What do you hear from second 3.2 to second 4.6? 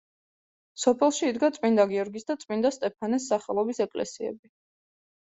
სახელობის ეკლესიები.